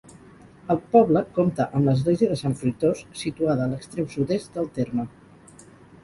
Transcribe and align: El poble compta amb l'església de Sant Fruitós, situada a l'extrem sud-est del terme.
El 0.75 0.79
poble 0.93 1.21
compta 1.33 1.67
amb 1.79 1.89
l'església 1.89 2.29
de 2.31 2.37
Sant 2.41 2.55
Fruitós, 2.61 3.03
situada 3.25 3.67
a 3.67 3.71
l'extrem 3.73 4.07
sud-est 4.15 4.57
del 4.57 4.71
terme. 4.79 5.05